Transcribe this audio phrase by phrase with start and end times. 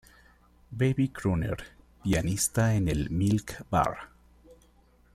[0.71, 1.57] Baby Crooner:
[2.01, 4.09] Pianista en el Milk Bar.